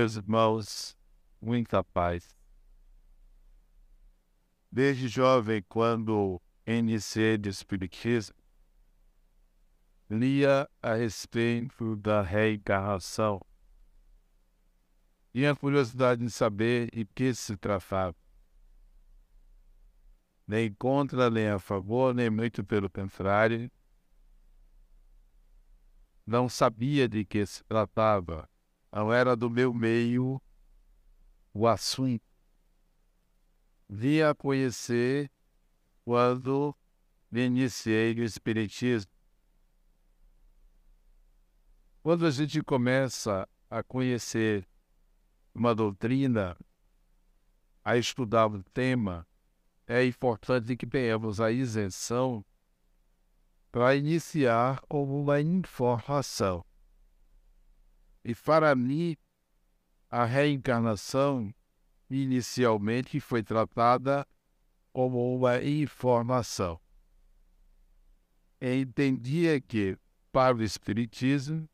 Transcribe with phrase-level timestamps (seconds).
[0.00, 0.96] Meus irmãos,
[1.42, 2.34] muita paz.
[4.72, 8.34] Desde jovem, quando iniciei de Espiritismo,
[10.08, 13.42] lia a respeito da reencarnação.
[15.34, 18.16] Tinha curiosidade de saber em que se tratava.
[20.46, 23.70] Nem contra, nem a favor, nem muito pelo contrário.
[26.24, 28.48] Não sabia de que se tratava.
[28.92, 30.40] Não era do meu meio
[31.54, 32.24] o assunto.
[33.88, 35.30] Via conhecer
[36.04, 36.76] quando
[37.30, 39.10] me iniciei no Espiritismo.
[42.02, 44.66] Quando a gente começa a conhecer
[45.54, 46.56] uma doutrina,
[47.84, 49.26] a estudar um tema,
[49.86, 52.44] é importante que tenhamos a isenção
[53.70, 56.64] para iniciar com uma informação.
[58.24, 59.16] E para mim,
[60.10, 61.52] a reencarnação
[62.10, 64.26] inicialmente foi tratada
[64.92, 66.80] como uma informação.
[68.60, 69.96] entendia que,
[70.32, 71.68] para o Espiritismo,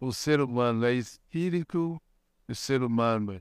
[0.00, 2.00] o ser humano é espírito,
[2.48, 3.40] o ser humano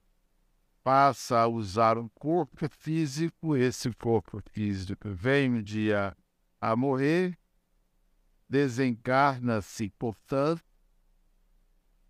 [0.84, 6.16] passa a usar um corpo físico, esse corpo físico vem um dia
[6.60, 7.38] a morrer,
[8.50, 10.64] desencarna-se, portanto,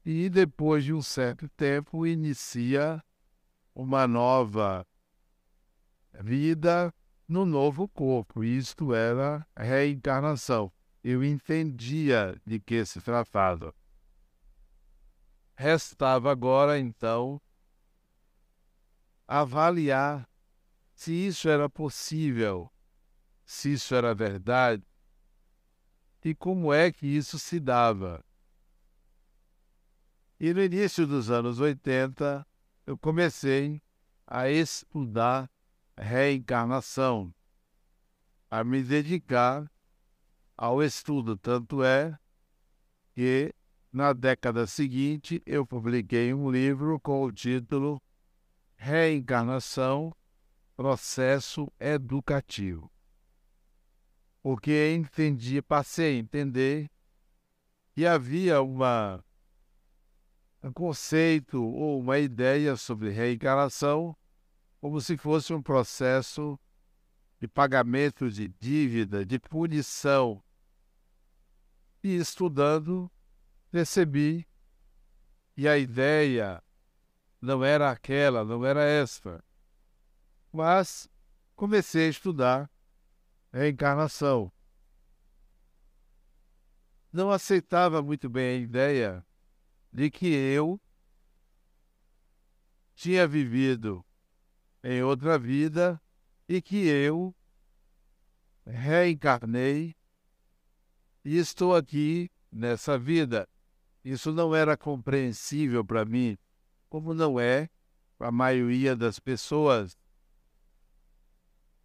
[0.05, 3.03] e depois de um certo tempo inicia
[3.75, 4.86] uma nova
[6.22, 6.94] vida
[7.28, 8.44] no novo corpo.
[8.44, 10.72] Isto era reencarnação.
[11.03, 13.73] Eu entendia de que se tratava.
[15.55, 17.42] Restava agora, então,
[19.27, 20.27] avaliar
[20.95, 22.72] se isso era possível,
[23.45, 24.83] se isso era verdade
[26.23, 28.23] e como é que isso se dava.
[30.39, 32.48] E no início dos anos 80,
[32.86, 33.82] eu comecei
[34.26, 35.50] a estudar
[35.98, 37.33] reencarnação,
[38.50, 39.70] a me dedicar
[40.58, 41.36] ao estudo.
[41.36, 42.17] Tanto é
[43.14, 43.54] que
[43.92, 48.00] na década seguinte, eu publiquei um livro com o título
[48.76, 50.16] Reencarnação
[50.76, 52.92] Processo Educativo.
[54.44, 56.89] Porque entendi, passei a entender
[57.94, 59.23] que havia uma,
[60.61, 64.15] um conceito ou uma ideia sobre reencarnação
[64.80, 66.59] como se fosse um processo
[67.39, 70.43] de pagamento de dívida, de punição.
[72.03, 73.11] E estudando,
[73.71, 74.47] percebi
[75.53, 76.64] que a ideia
[77.41, 79.43] não era aquela, não era esta.
[80.52, 81.09] Mas
[81.55, 82.71] comecei a estudar
[83.52, 84.52] reencarnação.
[87.11, 89.26] Não aceitava muito bem a ideia
[89.92, 90.80] de que eu
[92.95, 94.05] tinha vivido
[94.83, 96.02] em outra vida
[96.48, 97.36] e que eu
[98.66, 99.95] reencarnei
[101.23, 103.48] e estou aqui nessa vida.
[104.04, 106.38] Isso não era compreensível para mim,
[106.89, 107.70] como não é
[108.17, 109.98] para a maioria das pessoas.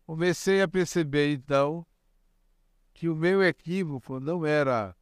[0.07, 1.87] Comecei a perceber então
[2.93, 4.97] que o meu equívoco não era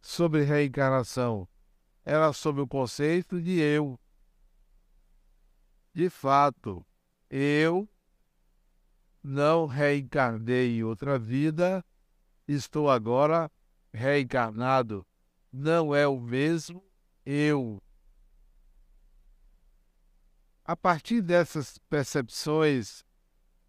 [0.00, 1.48] sobre reencarnação,
[2.04, 3.98] era sobre o conceito de eu.
[5.94, 6.84] De fato,
[7.30, 7.88] eu
[9.22, 11.84] não reencarnei em outra vida,
[12.48, 13.50] estou agora
[13.92, 15.06] reencarnado
[15.52, 16.82] não é o mesmo
[17.26, 17.80] eu.
[20.64, 23.04] A partir dessas percepções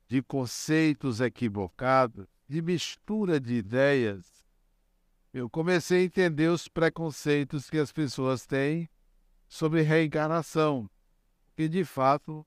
[0.08, 4.33] de conceitos equivocados, de mistura de ideias,
[5.34, 8.88] eu comecei a entender os preconceitos que as pessoas têm
[9.48, 10.90] sobre reencarnação,
[11.56, 12.46] que de fato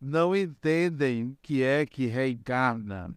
[0.00, 3.12] não entendem o que é que reencarna,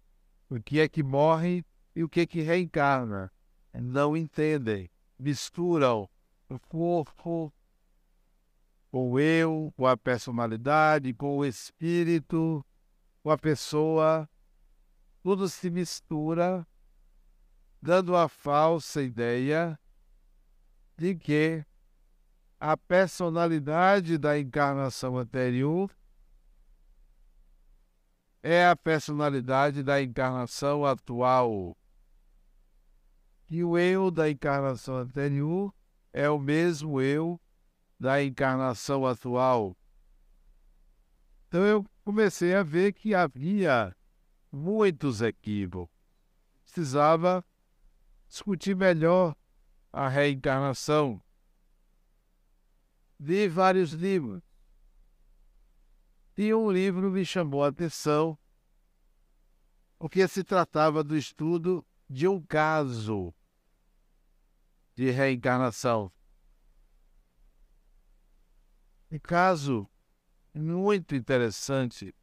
[0.49, 1.63] o que é que morre
[1.95, 3.31] e o que é que reencarna.
[3.73, 6.09] Não entendem misturam
[6.49, 7.53] o corpo
[8.91, 12.65] com o eu, com a personalidade, com o espírito,
[13.23, 14.29] com a pessoa.
[15.23, 16.65] Tudo se mistura,
[17.85, 19.79] dando a falsa ideia
[20.97, 21.63] de que
[22.59, 25.95] a personalidade da encarnação anterior
[28.41, 31.77] é a personalidade da encarnação atual
[33.45, 35.71] que o eu da encarnação anterior
[36.11, 37.39] é o mesmo eu
[37.99, 39.77] da encarnação atual.
[41.47, 43.95] Então eu comecei a ver que havia
[44.51, 45.95] muitos equívocos.
[46.63, 47.45] Precisava
[48.27, 49.35] discutir melhor
[49.91, 51.21] a reencarnação.
[53.19, 54.43] li vários livros.
[56.37, 58.37] E um livro me chamou a atenção,
[59.97, 63.33] porque se tratava do estudo de um caso
[64.95, 66.11] de reencarnação.
[69.09, 69.89] Um caso
[70.53, 72.13] muito interessante,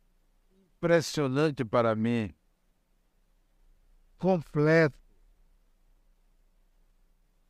[0.76, 2.34] impressionante para mim,
[4.18, 5.01] completo,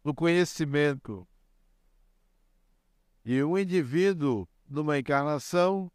[0.05, 1.27] no conhecimento.
[3.25, 5.91] E um indivíduo numa encarnação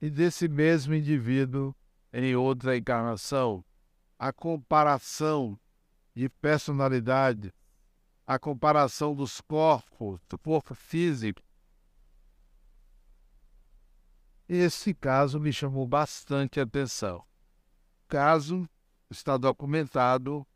[0.00, 1.74] e desse mesmo indivíduo
[2.12, 3.64] em outra encarnação.
[4.18, 5.58] A comparação
[6.14, 7.54] de personalidade,
[8.26, 11.42] a comparação dos corpos, do corpo físico.
[14.48, 17.18] Esse caso me chamou bastante atenção.
[17.18, 18.68] O caso
[19.08, 20.46] está documentado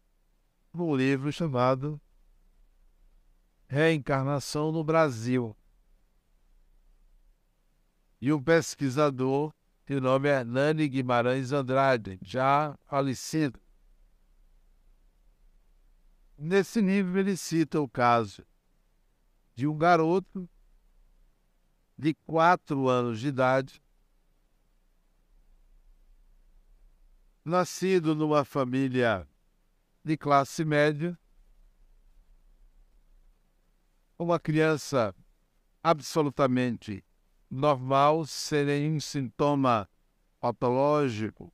[0.75, 2.01] num livro chamado
[3.69, 5.57] Reencarnação no Brasil
[8.21, 9.53] e um pesquisador
[9.87, 13.61] de nome Hernani Guimarães Andrade, já falecido.
[16.37, 18.45] Nesse livro ele cita o caso
[19.55, 20.49] de um garoto
[21.97, 23.81] de quatro anos de idade,
[27.45, 29.29] nascido numa família
[30.05, 31.19] de classe média,
[34.19, 35.15] uma criança
[35.83, 37.03] absolutamente
[37.51, 39.89] normal, sem nenhum sintoma
[40.39, 41.53] patológico,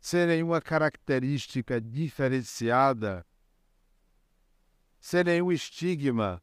[0.00, 3.24] sem nenhuma característica diferenciada,
[4.98, 6.42] sem nenhum estigma.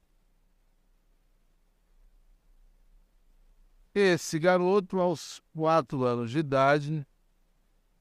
[3.94, 7.06] Esse garoto, aos quatro anos de idade,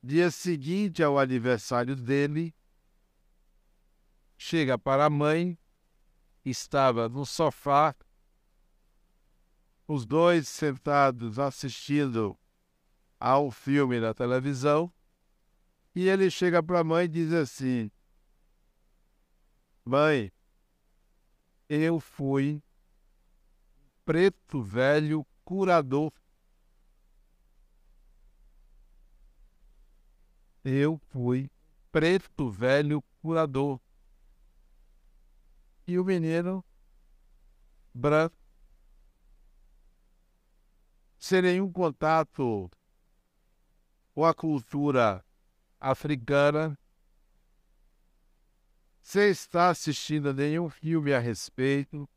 [0.03, 2.55] dia seguinte ao aniversário dele,
[4.37, 5.57] chega para a mãe,
[6.45, 7.95] estava no sofá
[9.87, 12.37] os dois sentados assistindo
[13.21, 14.93] ao filme na televisão,
[15.95, 17.91] e ele chega para a mãe e diz assim:
[19.85, 20.33] Mãe,
[21.69, 22.63] eu fui
[24.05, 26.13] preto velho curador.
[30.65, 31.51] Eu fui
[31.91, 33.81] preto velho curador.
[35.87, 36.65] E o menino
[37.93, 38.37] branco.
[41.19, 42.71] Sem nenhum contato
[44.15, 45.25] com a cultura
[45.81, 46.79] africana,
[49.01, 52.09] sem estar assistindo a nenhum filme a respeito,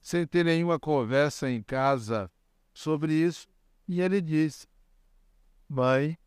[0.00, 2.30] sem ter nenhuma conversa em casa
[2.72, 3.46] sobre isso,
[3.86, 4.66] e ele disse:
[5.68, 6.18] Mãe,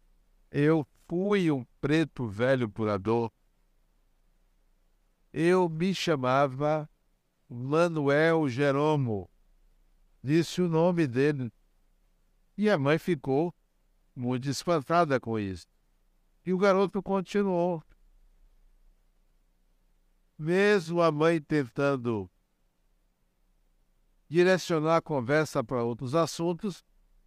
[0.52, 3.32] eu fui um preto velho curador.
[5.32, 6.90] Eu me chamava
[7.50, 9.30] Manuel Jeromo.
[10.22, 11.52] Disse o nome dele
[12.58, 13.54] e a mãe ficou
[14.16, 15.68] muito espantada com isso.
[16.46, 17.84] E o garoto continuou.
[20.38, 22.30] Mesmo a mãe tentando
[24.30, 26.84] direcionar a conversa para outros assuntos,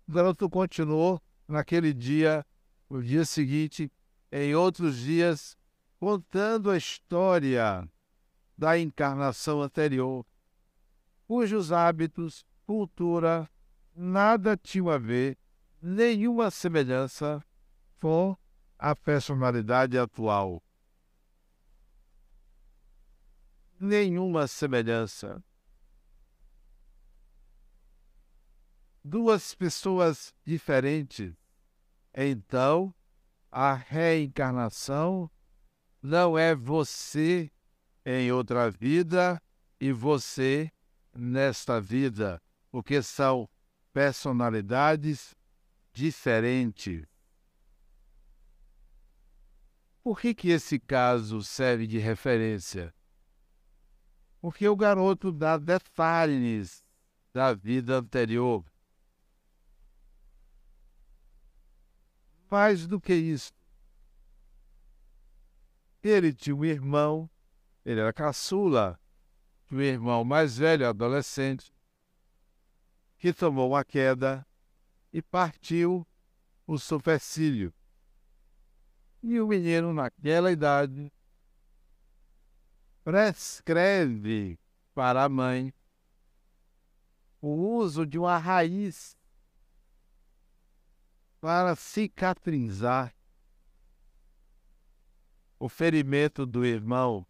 [0.06, 2.44] o garoto continuou naquele dia,
[2.90, 3.90] no dia seguinte,
[4.32, 5.56] em outros dias,
[5.98, 7.88] contando a história
[8.58, 10.26] da encarnação anterior,
[11.26, 13.48] cujos hábitos, cultura,
[13.94, 15.38] nada tinha a ver,
[15.80, 17.44] nenhuma semelhança
[18.00, 18.36] com
[18.76, 20.62] a personalidade atual.
[23.78, 25.42] Nenhuma semelhança.
[29.02, 31.39] Duas pessoas diferentes.
[32.14, 32.94] Então,
[33.50, 35.30] a reencarnação
[36.02, 37.50] não é você
[38.04, 39.40] em outra vida
[39.80, 40.70] e você
[41.14, 42.40] nesta vida,
[42.70, 43.48] porque são
[43.92, 45.34] personalidades
[45.92, 47.04] diferentes.
[50.02, 52.94] Por que, que esse caso serve de referência?
[54.40, 56.82] Porque o garoto dá detalhes
[57.32, 58.64] da vida anterior.
[62.50, 63.52] Mais do que isso.
[66.02, 67.30] Ele tinha um irmão,
[67.84, 68.98] ele era caçula,
[69.70, 71.72] um irmão mais velho, adolescente,
[73.18, 74.44] que tomou a queda
[75.12, 76.06] e partiu
[76.66, 77.72] o supercílio.
[79.22, 81.12] E o menino, naquela idade,
[83.04, 84.58] prescreve
[84.94, 85.72] para a mãe
[87.40, 89.19] o uso de uma raiz
[91.40, 93.14] para cicatrizar
[95.58, 97.26] o ferimento do irmão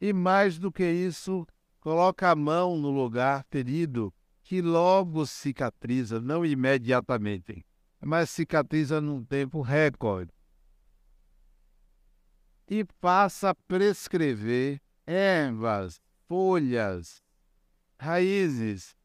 [0.00, 1.46] e, mais do que isso,
[1.80, 4.12] coloca a mão no lugar ferido,
[4.42, 7.64] que logo cicatriza, não imediatamente,
[8.00, 10.32] mas cicatriza num tempo recorde.
[12.68, 17.22] E passa a prescrever ervas, folhas,
[17.98, 18.96] raízes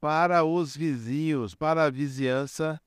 [0.00, 2.80] para os vizinhos, para a vizinhança,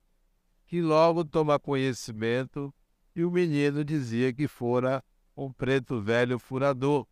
[0.67, 2.73] que logo toma conhecimento,
[3.15, 5.03] e o menino dizia que fora
[5.35, 7.07] um preto velho furador.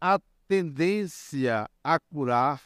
[0.00, 2.62] A tendência a curar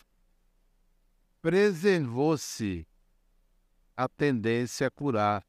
[1.41, 2.87] preservou-se
[3.97, 5.47] a tendência a curar.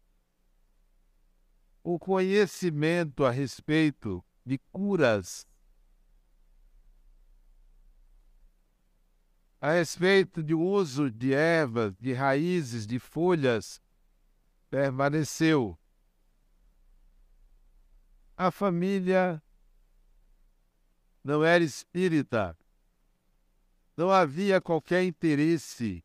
[1.83, 5.48] O conhecimento a respeito de curas
[9.63, 13.82] a respeito do uso de ervas, de raízes, de folhas,
[14.70, 15.79] permaneceu.
[18.36, 19.41] A família
[21.24, 22.58] não era espírita.
[23.96, 26.03] Não havia qualquer interesse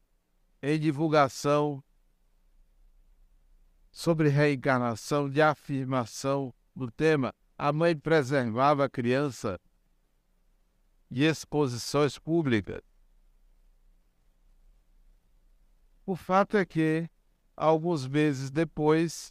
[0.62, 1.82] em divulgação
[3.90, 7.34] sobre reencarnação, de afirmação do tema.
[7.58, 9.60] A mãe preservava a criança
[11.10, 12.80] de exposições públicas.
[16.08, 17.06] O fato é que,
[17.54, 19.30] alguns meses depois,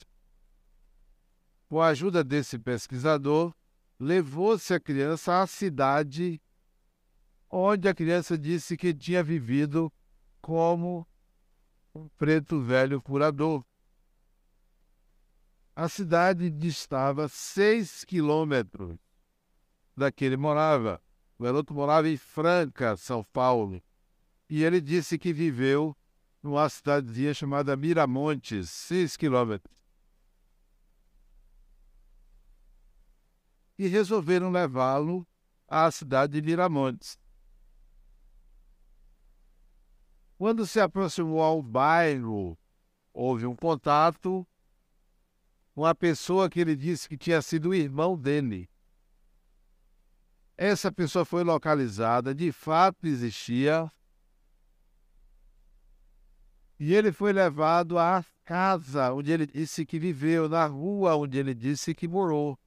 [1.67, 3.51] com a ajuda desse pesquisador,
[3.99, 6.39] levou-se a criança à cidade
[7.49, 9.91] onde a criança disse que tinha vivido
[10.39, 11.07] como
[11.95, 13.65] um preto velho curador.
[15.75, 18.99] A cidade distava seis quilômetros
[19.95, 21.01] da que ele morava.
[21.39, 23.81] O garoto morava em Franca, São Paulo.
[24.47, 25.97] E ele disse que viveu
[26.47, 29.75] numa cidadezinha chamada Miramontes, 6 quilômetros.
[33.77, 35.27] E resolveram levá-lo
[35.67, 37.19] à cidade de Miramontes.
[40.37, 42.57] Quando se aproximou ao bairro,
[43.13, 44.47] houve um contato
[45.75, 48.69] com a pessoa que ele disse que tinha sido o irmão dele.
[50.55, 53.91] Essa pessoa foi localizada, de fato existia,
[56.79, 61.53] e ele foi levado à casa onde ele disse que viveu, na rua onde ele
[61.53, 62.57] disse que morou.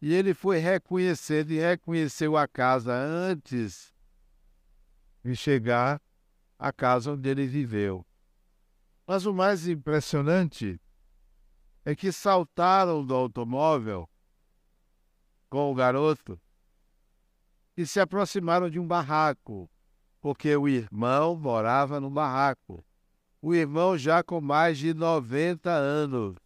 [0.00, 3.92] E ele foi reconhecendo e reconheceu a casa antes
[5.24, 6.00] de chegar
[6.56, 8.06] à casa onde ele viveu.
[9.04, 10.80] Mas o mais impressionante
[11.84, 14.08] é que saltaram do automóvel
[15.50, 16.40] com o garoto
[17.76, 19.68] e se aproximaram de um barraco,
[20.20, 22.84] porque o irmão morava no barraco
[23.40, 26.36] o irmão já com mais de 90 anos.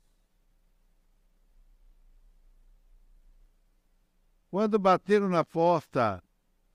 [4.50, 6.22] Quando bateram na porta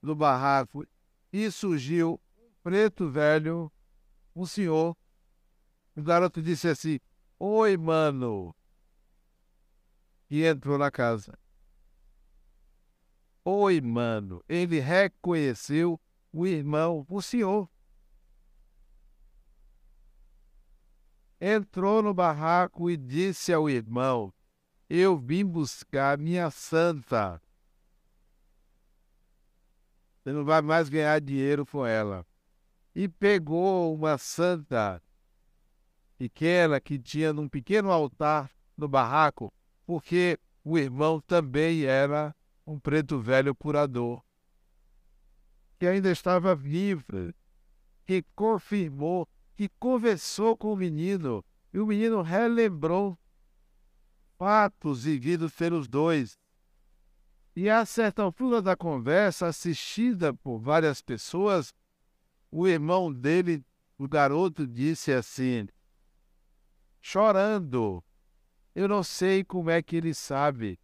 [0.02, 0.86] do barraco
[1.32, 3.72] e surgiu um preto velho,
[4.36, 4.98] um senhor,
[5.96, 7.00] o garoto disse assim:
[7.40, 8.56] Oi, mano.
[10.30, 11.38] E entrou na casa.
[13.46, 14.44] Oi, mano.
[14.50, 16.00] Ele reconheceu
[16.34, 17.70] o irmão, o senhor.
[21.40, 24.34] Entrou no barraco e disse ao irmão:
[24.90, 27.42] Eu vim buscar minha santa.
[30.24, 32.26] Você não vai mais ganhar dinheiro com ela.
[32.94, 35.02] E pegou uma santa
[36.18, 39.54] pequena que tinha num pequeno altar no barraco,
[39.86, 44.22] porque o irmão também era um preto velho curador,
[45.80, 47.34] que ainda estava vivo,
[48.06, 49.28] que confirmou
[49.58, 53.18] que conversou com o menino e o menino relembrou
[54.38, 56.38] fatos vividos pelos dois.
[57.56, 61.74] E a certa altura da conversa, assistida por várias pessoas,
[62.52, 63.66] o irmão dele,
[63.98, 65.68] o garoto, disse assim,
[67.02, 68.04] chorando:
[68.76, 70.80] Eu não sei como é que ele sabe,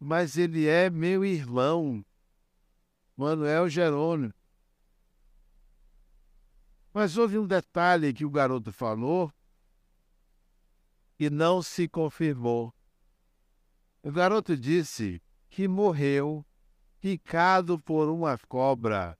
[0.00, 2.04] mas ele é meu irmão,
[3.16, 4.34] Manuel Jerônimo.
[6.92, 9.32] Mas houve um detalhe que o garoto falou
[11.18, 12.74] e não se confirmou.
[14.02, 16.44] O garoto disse que morreu
[17.00, 19.18] picado por uma cobra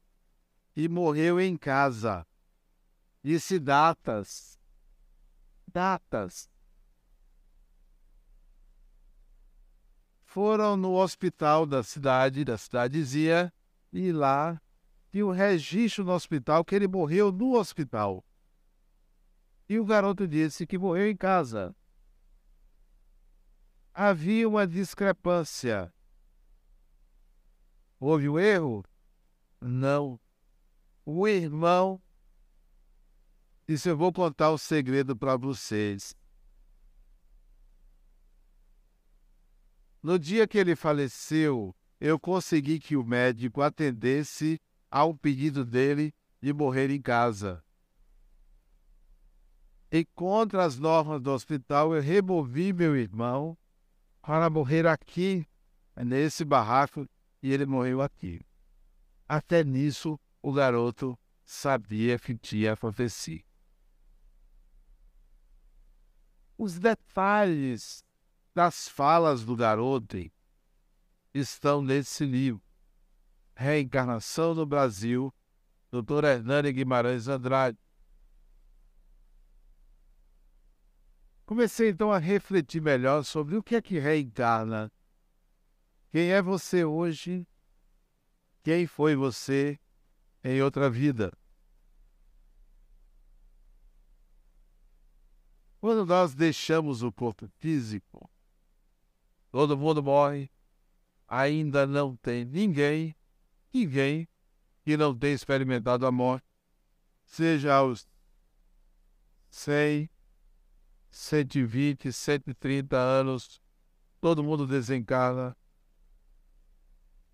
[0.76, 2.26] e morreu em casa.
[3.22, 4.56] Disse datas.
[5.66, 6.48] Datas.
[10.24, 13.52] Foram no hospital da cidade, da cidadezinha,
[13.92, 14.61] e lá
[15.12, 18.24] tinha um registro no hospital que ele morreu no hospital.
[19.68, 21.76] E o garoto disse que morreu em casa.
[23.92, 25.92] Havia uma discrepância.
[28.00, 28.82] Houve um erro?
[29.60, 30.18] Não.
[31.04, 32.00] O irmão
[33.68, 36.16] disse: Eu vou contar o segredo para vocês.
[40.02, 44.58] No dia que ele faleceu, eu consegui que o médico atendesse
[44.92, 47.64] ao pedido dele de morrer em casa.
[49.90, 53.56] E contra as normas do hospital, eu removi meu irmão
[54.20, 55.46] para morrer aqui,
[55.96, 57.08] nesse barraco,
[57.42, 58.42] e ele morreu aqui.
[59.26, 63.44] Até nisso, o garoto sabia que tinha acontecido.
[66.58, 68.04] Os detalhes
[68.54, 70.18] das falas do garoto
[71.32, 72.62] estão nesse livro.
[73.62, 75.32] Reencarnação no Brasil,
[75.92, 76.24] Dr.
[76.24, 77.78] Hernani Guimarães Andrade.
[81.46, 84.90] Comecei então a refletir melhor sobre o que é que reencarna.
[86.10, 87.46] Quem é você hoje?
[88.64, 89.78] Quem foi você
[90.42, 91.32] em outra vida?
[95.80, 98.28] Quando nós deixamos o corpo físico,
[99.50, 100.50] todo mundo morre,
[101.28, 103.14] ainda não tem ninguém,
[103.72, 104.28] ninguém
[104.84, 106.46] que não tenha experimentado a morte,
[107.24, 108.08] seja aos
[109.50, 110.10] 100,
[111.10, 113.62] 120, 130 anos,
[114.20, 115.56] todo mundo desencarna.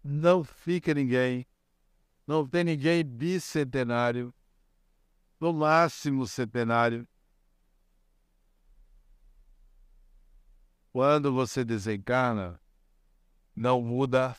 [0.02, 1.46] Não fica ninguém,
[2.26, 4.34] não tem ninguém bicentenário,
[5.40, 7.06] no máximo centenário.
[10.92, 12.60] Quando você desencarna,
[13.54, 14.36] não muda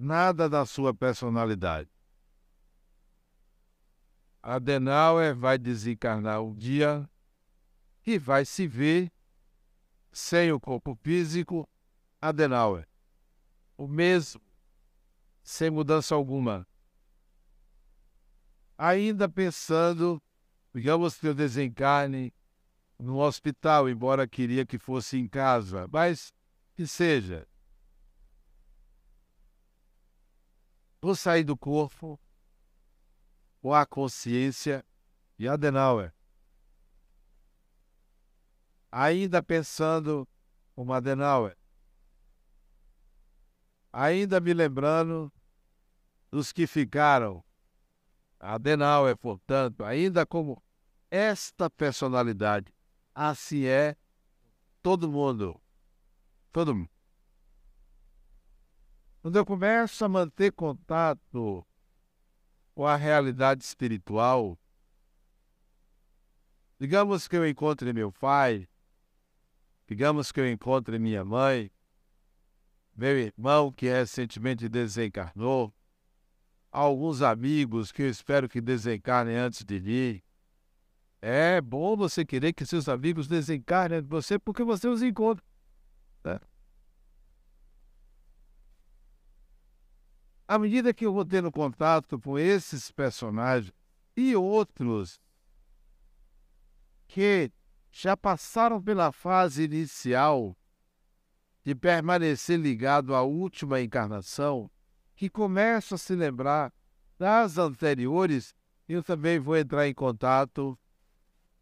[0.00, 1.90] nada da sua personalidade.
[4.42, 7.08] Adenauer vai desencarnar um dia
[8.06, 9.12] e vai se ver
[10.10, 11.68] sem o corpo físico
[12.20, 12.88] Adenauer.
[13.76, 14.40] O mesmo,
[15.42, 16.66] sem mudança alguma.
[18.78, 20.20] Ainda pensando,
[20.74, 22.32] digamos que eu desencarne
[22.98, 26.32] no hospital, embora queria que fosse em casa, mas
[26.74, 27.46] que seja.
[31.00, 32.20] Vou sair do corpo
[33.60, 34.84] com a consciência
[35.38, 36.12] de Adenauer
[38.90, 40.26] ainda pensando
[40.74, 41.56] como Adenauer,
[43.92, 45.32] ainda me lembrando
[46.30, 47.44] dos que ficaram.
[48.38, 50.62] Adenauer, portanto, ainda como
[51.10, 52.72] esta personalidade.
[53.14, 53.96] Assim é
[54.82, 55.60] todo mundo.
[56.50, 56.90] Todo mundo.
[59.22, 61.66] Quando eu começo a manter contato
[62.74, 64.58] com a realidade espiritual,
[66.78, 68.66] digamos que eu encontre meu pai,
[69.90, 71.68] Digamos que eu encontre minha mãe,
[72.96, 75.74] meu irmão que recentemente desencarnou,
[76.70, 80.22] alguns amigos que eu espero que desencarnem antes de mim.
[81.20, 85.44] É bom você querer que seus amigos desencarnem de você porque você os encontra.
[90.50, 93.72] À medida que eu vou tendo contato com esses personagens
[94.16, 95.20] e outros
[97.06, 97.52] que
[97.92, 100.58] já passaram pela fase inicial
[101.64, 104.68] de permanecer ligado à última encarnação,
[105.14, 106.74] que começam a se lembrar
[107.16, 108.52] das anteriores,
[108.88, 110.76] eu também vou entrar em contato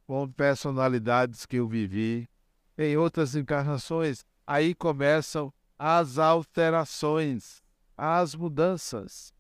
[0.07, 2.27] com personalidades que eu vivi
[2.79, 4.25] em outras encarnações.
[4.47, 7.63] Aí começam as alterações,
[7.99, 9.35] as mudanças.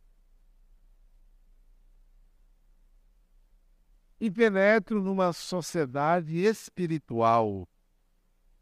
[4.20, 7.68] e penetro numa sociedade espiritual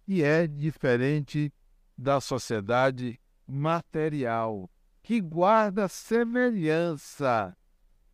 [0.05, 1.53] que é diferente
[1.97, 4.71] da sociedade material,
[5.03, 7.57] que guarda semelhança,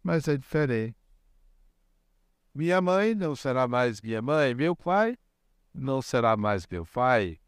[0.03, 0.97] mas é diferente.
[2.55, 5.19] Minha mãe não será mais minha mãe, meu pai
[5.75, 7.41] não será mais meu pai.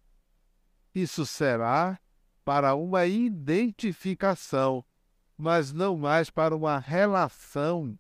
[0.95, 1.99] Isso será
[2.45, 4.85] para uma identificação,
[5.37, 7.99] mas não mais para uma relação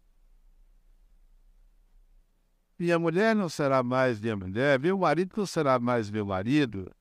[2.78, 6.92] minha mulher não será mais minha mulher, meu marido não será mais meu marido,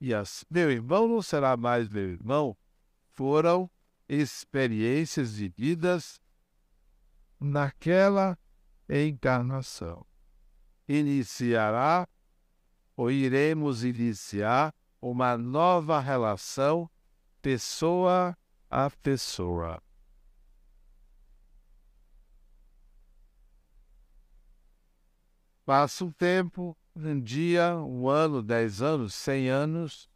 [0.00, 2.56] e as, meu irmão não será mais meu irmão.
[3.12, 3.70] Foram
[4.08, 6.20] experiências vividas
[7.40, 8.38] naquela
[8.88, 10.04] encarnação.
[10.86, 12.06] Iniciará,
[12.96, 14.74] ou iremos iniciar,
[15.10, 16.90] uma nova relação
[17.42, 18.34] pessoa
[18.70, 19.82] a pessoa.
[25.66, 30.08] Passa um tempo, um dia, um ano, dez anos, cem anos,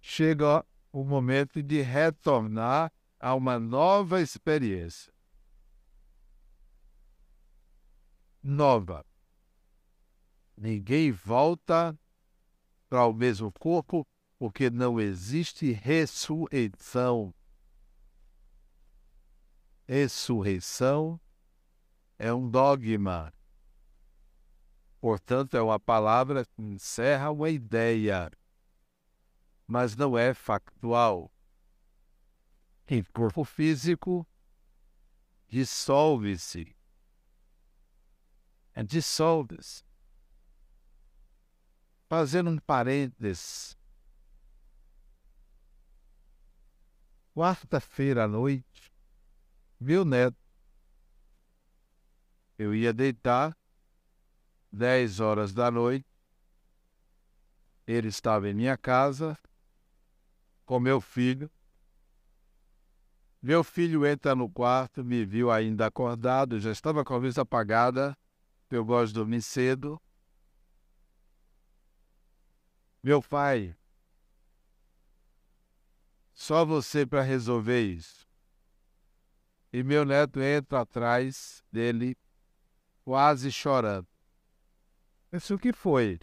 [0.00, 5.12] chega o momento de retornar a uma nova experiência.
[8.40, 9.04] Nova.
[10.56, 11.98] Ninguém volta
[12.88, 14.06] para o mesmo corpo
[14.38, 17.34] porque não existe ressurreição.
[19.88, 21.20] Ressurreição
[22.18, 23.32] é um dogma.
[25.00, 28.30] Portanto, é uma palavra que encerra uma ideia,
[29.66, 31.30] mas não é factual.
[32.88, 34.26] Em corpo físico,
[35.48, 36.76] dissolve-se.
[38.84, 39.85] Dissolve-se.
[42.08, 43.76] Fazendo um parênteses,
[47.34, 48.92] quarta-feira à noite,
[49.80, 50.36] meu neto,
[52.56, 53.56] eu ia deitar,
[54.70, 56.06] dez horas da noite,
[57.86, 59.36] ele estava em minha casa
[60.64, 61.50] com meu filho.
[63.42, 68.16] Meu filho entra no quarto, me viu ainda acordado, já estava com a luz apagada,
[68.70, 70.00] eu gosto de dormir cedo.
[73.06, 73.72] Meu pai,
[76.34, 78.26] só você para resolver isso.
[79.72, 82.18] E meu neto entra atrás dele,
[83.04, 84.08] quase chorando.
[85.32, 86.18] Isso o que foi?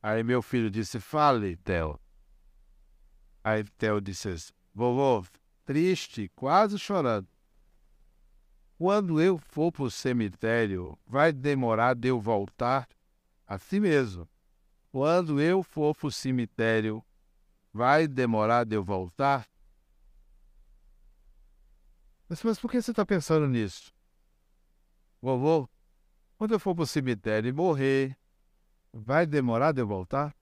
[0.00, 2.00] Aí meu filho disse, fale, Theo.
[3.44, 5.22] Aí Theo disse, vovô,
[5.66, 7.28] triste, quase chorando.
[8.78, 12.88] Quando eu for para o cemitério, vai demorar de eu voltar?
[13.48, 14.28] Assim mesmo.
[14.92, 17.02] Quando eu for para o cemitério,
[17.72, 19.48] vai demorar de eu voltar?
[22.28, 23.90] Mas, mas por que você está pensando nisso?
[25.22, 25.66] Vovô,
[26.36, 28.14] quando eu for para o cemitério e morrer,
[28.92, 30.36] vai demorar de eu voltar?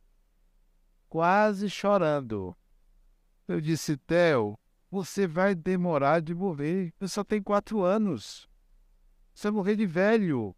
[1.09, 2.57] Quase chorando.
[3.47, 4.59] Eu disse, Theo,
[4.91, 6.93] você vai demorar de morrer.
[6.99, 8.49] Você só tem quatro anos.
[9.33, 10.57] Você vai morrer de velho.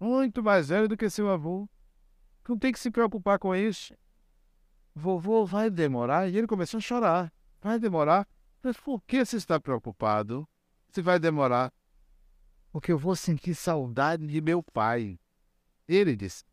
[0.00, 1.68] Muito mais velho do que seu avô.
[2.48, 3.94] Não tem que se preocupar com isso.
[4.94, 6.28] Vovô vai demorar.
[6.28, 7.32] E ele começou a chorar.
[7.60, 8.26] Vai demorar.
[8.62, 10.48] Mas por que você está preocupado?
[10.88, 11.72] Se vai demorar.
[12.70, 15.18] Porque eu vou sentir saudade de meu pai.
[15.88, 16.44] Ele disse.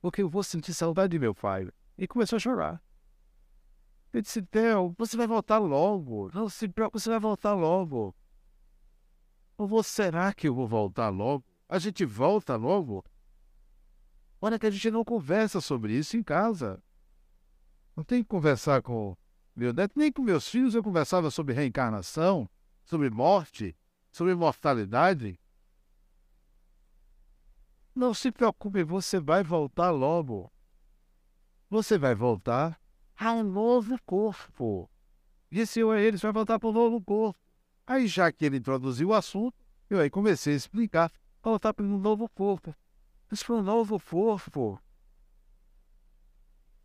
[0.00, 1.68] Porque eu vou sentir saudade de meu pai.
[1.96, 2.82] E começou a chorar.
[4.12, 6.30] Eu disse, Theo, você vai voltar logo.
[6.32, 8.14] Não se preocupe, você vai voltar logo.
[9.56, 11.44] Ou será que eu vou voltar logo?
[11.68, 13.04] A gente volta logo?
[14.40, 16.82] Olha que a gente não conversa sobre isso em casa.
[17.96, 19.16] Não tem que conversar com
[19.54, 22.48] meu neto, nem com meus filhos eu conversava sobre reencarnação,
[22.84, 23.76] sobre morte,
[24.12, 25.38] sobre mortalidade.
[27.92, 30.52] Não se preocupe, você vai voltar logo.
[31.68, 32.80] Você vai voltar
[33.16, 34.88] ao novo corpo.
[35.50, 37.40] Disse eu a eles, vai voltar para o novo corpo.
[37.84, 39.56] Aí, já que ele introduziu o assunto,
[39.90, 41.10] eu aí comecei a explicar,
[41.42, 42.72] voltar para um novo corpo.
[43.30, 44.80] Mas para um novo corpo.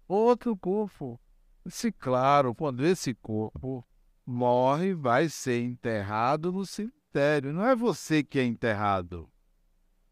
[0.08, 1.20] Outro corpo.
[1.66, 3.86] Se claro, quando esse corpo
[4.26, 7.54] morre, vai ser enterrado no cemitério.
[7.54, 9.32] Não é você que é enterrado.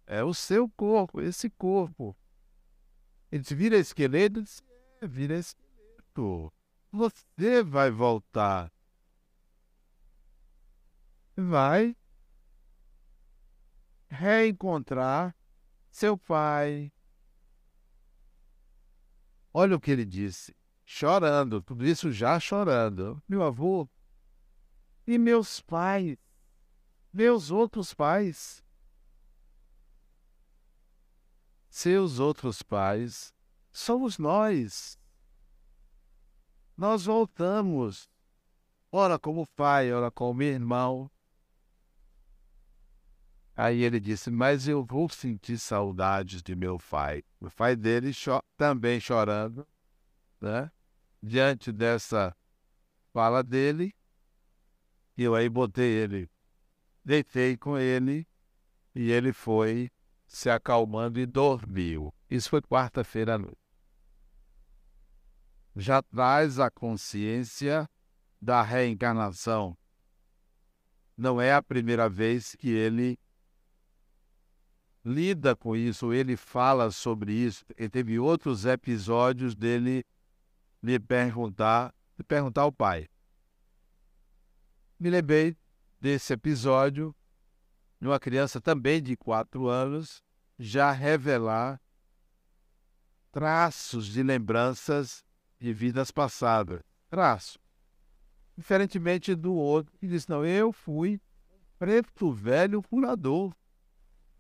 [0.08, 2.16] É o seu corpo, esse corpo.
[3.32, 4.44] Ele vira esqueleto,
[5.02, 6.54] é, vira esqueleto.
[6.92, 8.72] Você vai voltar.
[11.36, 11.96] Vai
[14.10, 15.34] reencontrar
[15.92, 16.92] seu pai.
[19.54, 23.22] Olha o que ele disse, chorando, tudo isso já chorando.
[23.28, 23.88] Meu avô
[25.06, 26.18] e meus pais,
[27.12, 28.64] meus outros pais.
[31.70, 33.34] Seus outros pais
[33.72, 34.98] somos nós.
[36.78, 38.10] Nós voltamos,
[38.92, 41.12] ora como pai, ora como irmão,
[43.62, 47.24] Aí ele disse: Mas eu vou sentir saudades de meu pai.
[47.40, 49.68] O pai dele cho também chorando,
[50.42, 50.72] né?
[51.22, 52.36] Diante dessa
[53.14, 53.94] fala dele,
[55.16, 56.28] eu aí botei ele,
[57.06, 58.28] deitei com ele
[58.96, 59.92] e ele foi
[60.26, 62.12] se acalmando e dormiu.
[62.28, 63.62] Isso foi quarta-feira à noite.
[65.76, 67.88] Já traz a consciência
[68.42, 69.78] da reencarnação.
[71.16, 73.20] Não é a primeira vez que ele
[75.04, 77.66] lida com isso, ele fala sobre isso.
[77.78, 80.06] E teve outros episódios dele
[80.82, 83.08] me perguntar, me perguntar ao pai.
[85.00, 85.58] Me lembrei
[86.00, 87.16] desse episódio
[88.00, 90.24] de uma criança também de quatro anos
[90.58, 91.82] já revelar
[93.32, 95.24] traços de lembranças
[95.60, 96.82] de vidas passadas.
[97.10, 97.60] Traço.
[98.58, 101.20] Diferentemente do outro, que diz: Não, eu fui
[101.80, 103.56] preto velho curador.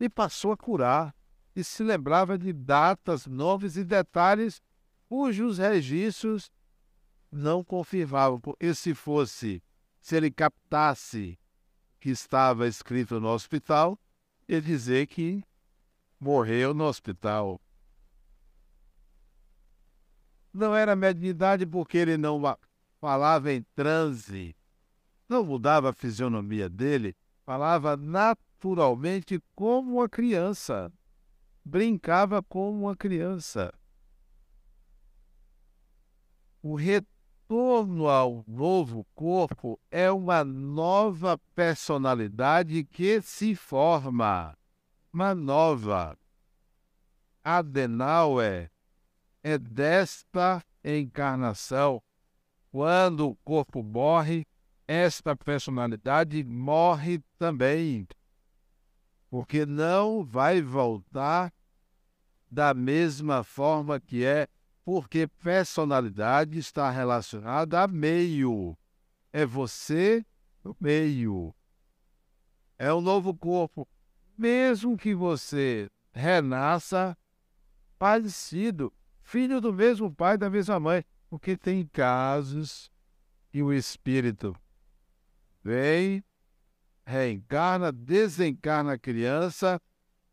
[0.02, 1.16] E passou a curar.
[1.56, 4.60] E se lembrava de datas, nomes e detalhes
[5.08, 6.52] cujos registros
[7.32, 8.42] não confirmavam.
[8.60, 9.62] E se fosse,
[10.00, 11.38] se ele captasse
[12.00, 14.00] que estava escrito no hospital,
[14.48, 15.44] ele dizer que
[16.20, 17.62] morreu no hospital.
[20.52, 22.42] Não era mediunidade porque ele não
[23.00, 24.56] falava em transe,
[25.30, 28.51] não mudava a fisionomia dele, falava naturalmente
[29.56, 30.92] como uma criança,
[31.66, 33.74] brincava como uma criança.
[36.62, 44.56] O retorno ao novo corpo é uma nova personalidade que se forma,
[45.12, 46.16] uma nova.
[47.44, 48.72] Adenauer
[49.44, 52.02] é desta encarnação.
[52.72, 54.46] Quando o corpo morre,
[54.88, 58.08] esta personalidade morre também.
[59.32, 61.54] Porque não vai voltar
[62.50, 64.46] da mesma forma que é,
[64.84, 68.78] porque personalidade está relacionada a meio.
[69.32, 70.26] É você
[70.62, 71.56] no meio.
[72.78, 73.88] É um novo corpo.
[74.38, 77.18] Mesmo que você renasça
[77.98, 78.92] parecido,
[79.22, 81.06] filho do mesmo pai, da mesma mãe.
[81.30, 82.92] Porque tem casos
[83.50, 84.54] que o espírito
[85.64, 86.22] vem,
[87.12, 89.82] reencarna, desencarna a criança,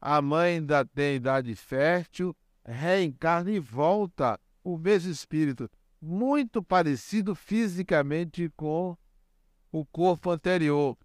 [0.00, 5.68] a mãe ainda tem idade fértil, reencarna e volta o mesmo espírito,
[6.00, 8.96] muito parecido fisicamente com
[9.72, 10.96] o corpo anterior.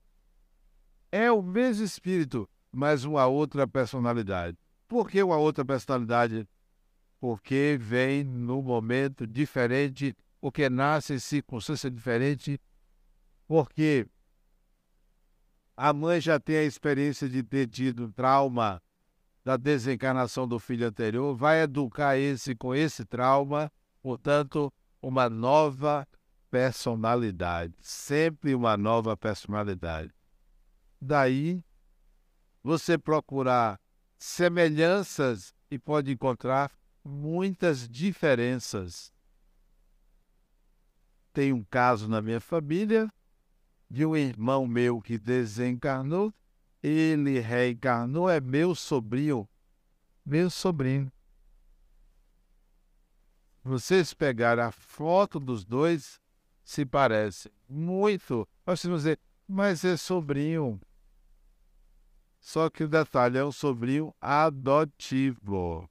[1.11, 4.57] É o mesmo espírito, mas uma outra personalidade.
[4.87, 6.47] Por que uma outra personalidade?
[7.23, 12.59] porque vem num momento diferente, porque nasce em circunstância diferente,
[13.47, 14.05] porque
[15.75, 18.81] a mãe já tem a experiência de ter tido trauma
[19.43, 26.07] da desencarnação do filho anterior, vai educar esse com esse trauma, portanto, uma nova
[26.49, 30.13] personalidade, sempre uma nova personalidade.
[31.01, 31.61] Daí,
[32.63, 33.77] você procurar
[34.17, 36.71] semelhanças e pode encontrar
[37.03, 39.11] muitas diferenças.
[41.33, 43.11] Tem um caso na minha família
[43.93, 46.33] de um irmão meu que desencarnou,
[46.81, 49.47] ele reencarnou, é meu sobrinho,
[50.25, 51.11] meu sobrinho.
[53.63, 56.19] Vocês pegaram a foto dos dois,
[56.63, 58.49] se parecem muito.
[58.65, 60.81] Nós vamos dizer, mas é sobrinho.
[62.39, 65.87] Só que o detalhe é um sobrinho adotivo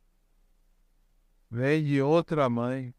[1.53, 2.95] vem de outra mãe.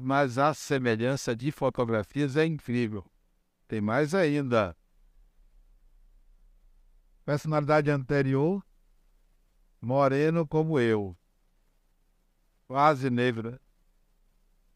[0.00, 3.04] Mas a semelhança de fotografias é incrível.
[3.66, 4.76] Tem mais ainda.
[7.24, 8.64] Personalidade anterior,
[9.80, 11.18] moreno como eu.
[12.68, 13.58] Quase negro.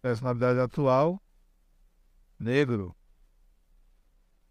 [0.01, 1.23] Personalidade atual,
[2.39, 2.97] negro.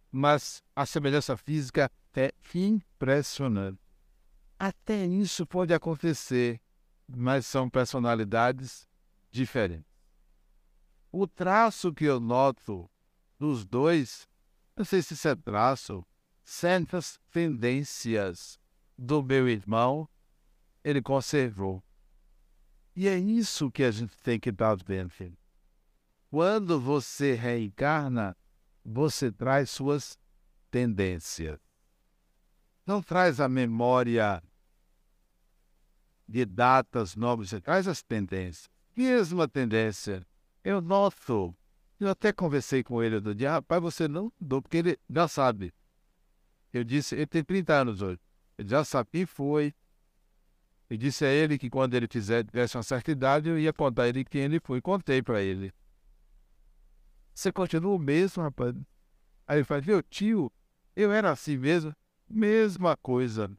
[0.09, 3.79] Mas a semelhança física é impressionante.
[4.57, 6.61] Até isso pode acontecer
[7.15, 8.87] mas são personalidades
[9.31, 9.90] diferentes.
[11.11, 12.89] O traço que eu noto
[13.37, 14.27] dos dois,
[14.75, 16.05] não sei se isso é traço,
[16.43, 18.57] certas tendências
[18.97, 20.07] do meu irmão,
[20.83, 21.83] ele conservou.
[22.95, 24.51] E é isso que a gente tem que
[24.85, 25.37] vendo, filho.
[26.29, 28.37] Quando você reencarna,
[28.83, 30.17] você traz suas
[30.69, 31.59] tendências.
[32.85, 34.41] Não traz a memória
[36.27, 38.69] de datas, nomes, traz as tendências.
[38.95, 40.25] Mesma tendência.
[40.63, 41.55] Eu noto.
[41.99, 45.73] Eu até conversei com ele do dia, rapaz, você não mudou, porque ele já sabe.
[46.73, 48.19] Eu disse, ele tem 30 anos hoje.
[48.57, 49.73] Ele já sabe quem foi.
[50.89, 54.07] Eu disse a ele que quando ele fizer, tivesse uma certa idade, eu ia contar
[54.07, 54.81] ele quem ele foi.
[54.81, 55.73] Contei para ele.
[57.33, 58.75] Você continua o mesmo, rapaz?
[59.47, 60.51] Aí ele fala, meu tio,
[60.95, 61.95] eu era assim mesmo.
[62.27, 63.51] Mesma coisa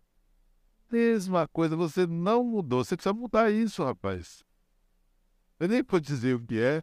[0.92, 2.84] mesma coisa, você não mudou.
[2.84, 4.44] Você precisa mudar isso, rapaz.
[5.58, 6.82] Eu nem vou dizer o que é,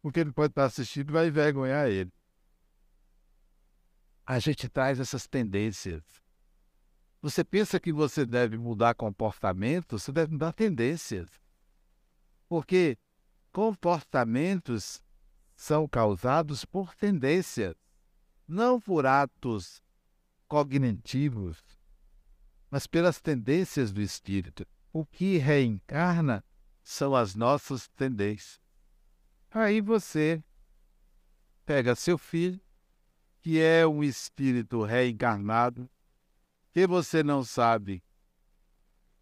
[0.00, 2.12] porque ele pode estar assistindo e vai envergonhar ele.
[4.26, 6.02] A gente traz essas tendências.
[7.20, 11.28] Você pensa que você deve mudar comportamento, você deve mudar tendências.
[12.48, 12.96] Porque
[13.52, 15.02] comportamentos
[15.56, 17.74] são causados por tendências,
[18.46, 19.82] não por atos
[20.46, 21.62] cognitivos
[22.70, 24.66] mas pelas tendências do espírito.
[24.92, 26.44] O que reencarna
[26.82, 28.60] são as nossas tendências.
[29.50, 30.42] Aí você
[31.64, 32.60] pega seu filho,
[33.40, 35.88] que é um espírito reencarnado,
[36.72, 38.02] que você não sabe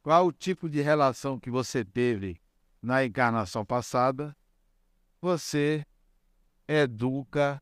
[0.02, 2.40] qual o tipo de relação que você teve
[2.80, 4.36] na encarnação passada,
[5.20, 5.84] você
[6.68, 7.60] educa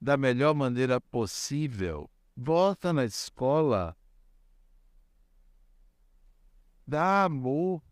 [0.00, 2.10] da melhor maneira possível.
[2.36, 3.96] Volta na escola.
[6.86, 7.82] Dá amor.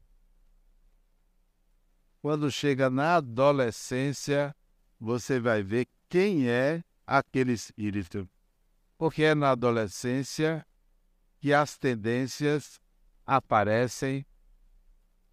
[2.22, 4.54] Quando chega na adolescência,
[5.00, 8.30] você vai ver quem é aquele espírito.
[8.96, 10.64] Porque é na adolescência
[11.40, 12.80] que as tendências
[13.26, 14.24] aparecem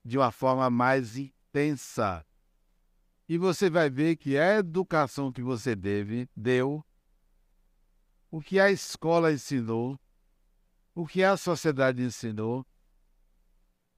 [0.04, 2.26] de uma forma mais intensa.
[3.28, 6.84] E você vai ver que a educação que você deve, deu,
[8.32, 10.00] o que a escola ensinou,
[10.96, 12.66] o que a sociedade ensinou,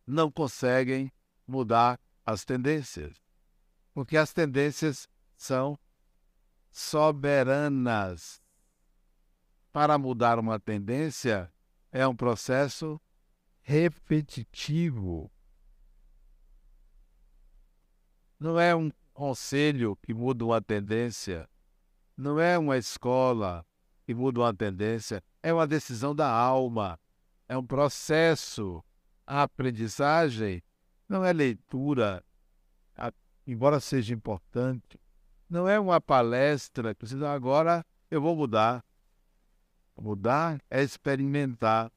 [0.05, 1.09] não conseguem
[1.47, 3.21] mudar as tendências.
[3.93, 5.77] Porque as tendências são
[6.69, 8.41] soberanas.
[9.71, 11.51] Para mudar uma tendência
[11.91, 12.99] é um processo
[13.61, 15.31] repetitivo.
[18.39, 21.47] Não é um conselho que muda uma tendência,
[22.17, 23.65] não é uma escola
[24.03, 26.99] que muda uma tendência, é uma decisão da alma,
[27.47, 28.83] é um processo.
[29.27, 30.61] A aprendizagem
[31.11, 32.23] não é leitura,
[33.45, 34.97] embora seja importante,
[35.49, 38.81] não é uma palestra que você agora eu vou mudar.
[39.99, 41.91] Mudar é experimentar.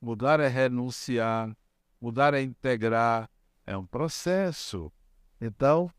[0.00, 1.54] Mudar é renunciar.
[2.00, 3.30] Mudar é integrar.
[3.66, 4.90] É um processo.
[5.38, 5.92] Então,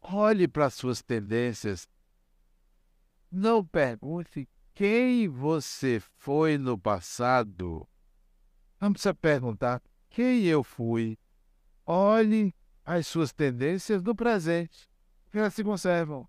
[0.00, 1.86] olhe para as suas tendências.
[3.30, 7.86] Não pergunte quem você foi no passado.
[8.80, 9.82] Não precisa perguntar
[10.14, 11.18] quem eu fui.
[11.84, 14.88] Olhe as suas tendências do presente
[15.30, 16.28] que elas se conservam.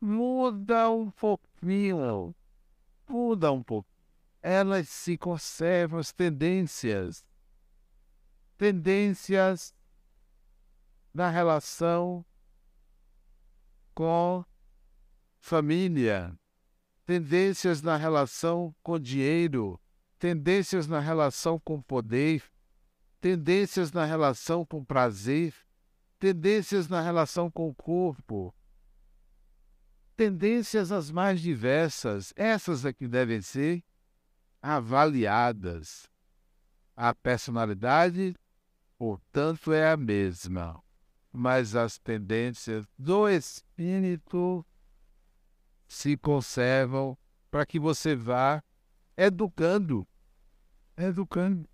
[0.00, 2.34] Muda um pouquinho.
[3.08, 3.88] Muda um pouco.
[4.42, 7.24] Elas se conservam, as tendências.
[8.58, 9.72] Tendências
[11.14, 12.26] na relação
[13.94, 14.44] com
[15.38, 16.36] família,
[17.06, 19.80] tendências na relação com dinheiro,
[20.20, 22.44] tendências na relação com poder,
[23.22, 25.54] tendências na relação com prazer,
[26.18, 28.54] tendências na relação com o corpo,
[30.14, 33.82] tendências as mais diversas, essas é que devem ser
[34.60, 36.06] avaliadas.
[36.94, 38.36] A personalidade,
[38.98, 40.82] portanto, é a mesma,
[41.32, 44.66] mas as tendências do espírito
[45.88, 47.16] se conservam
[47.50, 48.62] para que você vá
[49.20, 50.08] educando,
[50.96, 51.68] educando.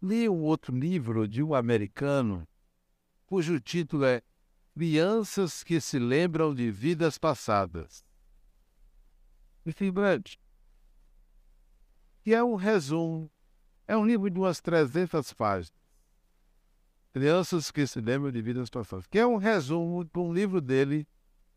[0.00, 2.46] Li um outro livro de um americano,
[3.26, 4.22] cujo título é
[4.74, 8.04] Crianças que se lembram de vidas passadas.
[9.92, 10.40] Grande.
[12.24, 13.30] Que é um resumo,
[13.86, 15.82] é um livro de umas 300 páginas.
[17.12, 19.06] Crianças que se lembram de vidas passadas.
[19.06, 21.06] Que é um resumo de um livro dele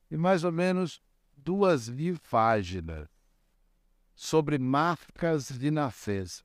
[0.09, 1.01] de mais ou menos
[1.35, 3.14] duas mil páginas
[4.15, 6.43] sobre marcas de nascença.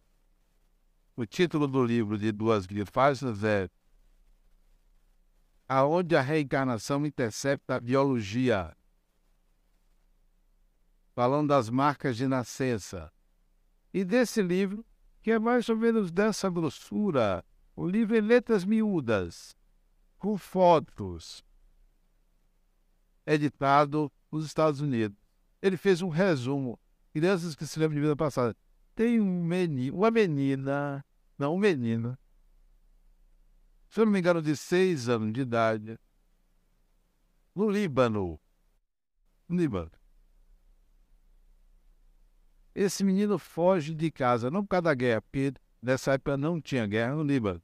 [1.17, 3.71] O título do livro de duas mil páginas é
[5.69, 8.77] Aonde a reencarnação intercepta a biologia.
[11.15, 13.13] Falando das marcas de nascença.
[13.95, 14.85] E desse livro,
[15.23, 17.45] que é mais ou menos dessa grossura,
[17.77, 19.55] o livro em letras miúdas,
[20.19, 21.45] com fotos,
[23.27, 25.17] editado nos Estados Unidos.
[25.63, 26.81] Ele fez um resumo.
[27.13, 28.57] Crianças que se lembram de vida passada.
[28.95, 31.05] Tem um menino, uma menina
[31.41, 32.19] não, um menino.
[33.89, 35.99] Se eu não me engano, de seis anos de idade.
[37.55, 38.39] No Líbano.
[39.49, 39.91] No Líbano.
[42.75, 46.87] Esse menino foge de casa, não por causa da guerra, porque nessa época não tinha
[46.87, 47.63] guerra no Líbano.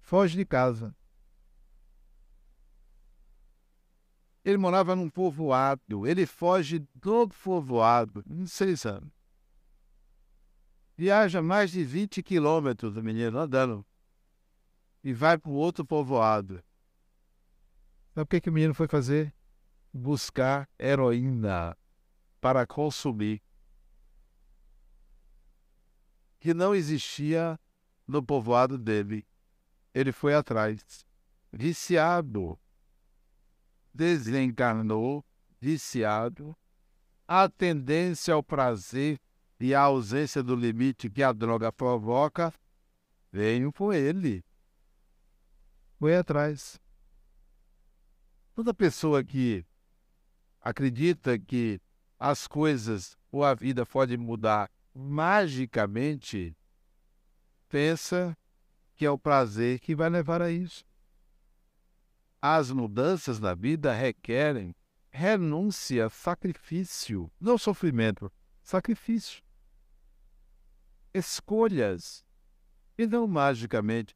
[0.00, 0.96] Foge de casa.
[4.44, 9.10] Ele morava num povoado, ele foge do povoado, em seis anos.
[10.96, 13.84] Viaja mais de 20 quilômetros, o menino andando.
[15.02, 16.62] E vai para um outro povoado.
[18.14, 19.34] Sabe o que, que o menino foi fazer?
[19.92, 21.76] Buscar heroína
[22.40, 23.42] para consumir.
[26.38, 27.58] Que não existia
[28.06, 29.26] no povoado dele.
[29.92, 31.04] Ele foi atrás.
[31.52, 32.58] Viciado.
[33.94, 35.24] Desencarnou,
[35.60, 36.56] viciado.
[37.26, 39.18] A tendência ao prazer
[39.58, 42.52] e a ausência do limite que a droga provoca,
[43.32, 44.44] venho com ele.
[45.98, 46.78] foi atrás.
[48.54, 49.64] Toda pessoa que
[50.60, 51.80] acredita que
[52.18, 56.56] as coisas ou a vida pode mudar magicamente,
[57.68, 58.36] pensa
[58.94, 60.84] que é o prazer que vai levar a isso.
[62.46, 64.76] As mudanças na vida requerem
[65.10, 68.30] renúncia, sacrifício, não sofrimento,
[68.62, 69.42] sacrifício.
[71.14, 72.22] Escolhas.
[72.98, 74.14] E não magicamente.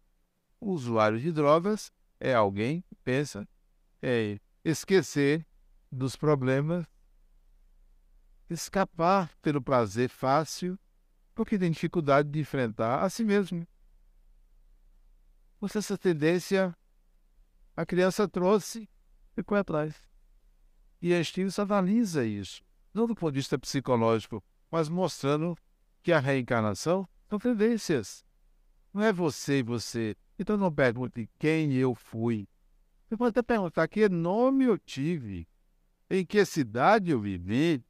[0.60, 3.48] O usuário de drogas é alguém que pensa
[4.02, 5.46] em esquecer
[5.90, 6.84] dos problemas,
[8.50, 10.78] escapar pelo prazer fácil,
[11.34, 13.66] porque tem dificuldade de enfrentar a si mesmo.
[15.62, 16.76] Você essa tendência
[17.78, 18.90] a criança trouxe
[19.46, 19.94] foi atrás.
[21.00, 22.60] E Einstein analisa isso,
[22.92, 25.56] não do ponto de vista psicológico, mas mostrando
[26.02, 28.24] que a reencarnação são tendências.
[28.92, 30.16] Não é você e você.
[30.36, 32.48] Então não pergunte quem eu fui.
[33.06, 35.46] Você pode até perguntar que nome eu tive,
[36.10, 37.84] em que cidade eu vivi.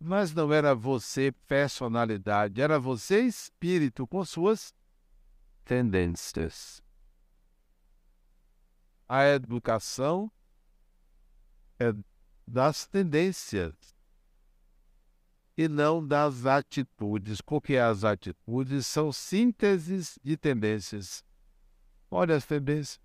[0.00, 4.74] Mas não era você personalidade, era você espírito com suas
[5.64, 6.83] tendências.
[9.08, 10.30] A educação
[11.78, 11.92] é
[12.46, 13.74] das tendências
[15.56, 21.24] e não das atitudes, porque as atitudes são sínteses de tendências.
[22.10, 23.00] Olha as tendências.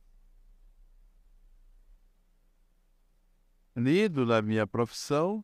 [3.76, 5.44] Lido na minha profissão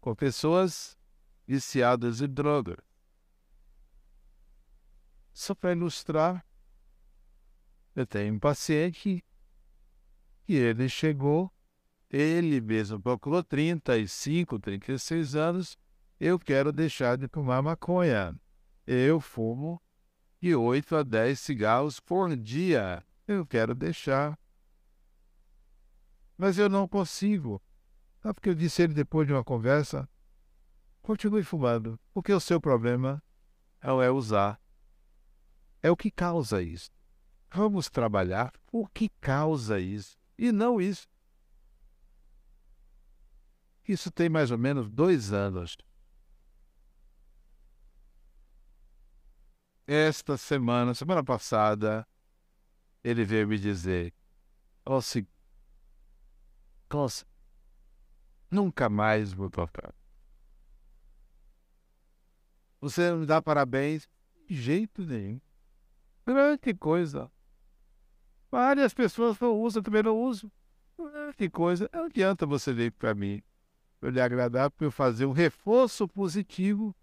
[0.00, 0.98] com pessoas
[1.46, 2.76] viciadas em drogas.
[5.32, 6.46] Só para ilustrar,
[7.94, 9.24] eu tenho um paciente
[10.44, 11.50] que ele chegou,
[12.10, 15.78] ele mesmo procurou 35, 36 anos,
[16.20, 18.38] eu quero deixar de fumar maconha.
[18.86, 19.82] Eu fumo
[20.40, 23.02] de 8 a 10 cigarros por dia.
[23.26, 24.38] Eu quero deixar.
[26.36, 27.60] Mas eu não consigo.
[28.22, 30.08] Sabe porque eu disse ele depois de uma conversa?
[31.02, 33.22] Continue fumando, porque o seu problema
[33.82, 34.60] não é usar.
[35.82, 36.90] É o que causa isso.
[37.52, 41.08] Vamos trabalhar o que causa isso e não isso.
[43.86, 45.76] Isso tem mais ou menos dois anos.
[49.86, 52.06] Esta semana, semana passada,
[53.02, 54.14] ele veio me dizer:
[54.86, 55.02] Ó, oh,
[58.50, 59.94] nunca mais vou tocar.
[62.80, 64.08] Você não me dá parabéns?
[64.46, 65.40] De jeito nenhum.
[66.60, 67.30] Que coisa.
[68.54, 70.48] Várias pessoas não usam, também não uso.
[71.36, 71.90] Que coisa.
[71.92, 73.42] Não adianta você vir para mim,
[73.98, 76.94] para lhe agradar, para eu fazer um reforço positivo.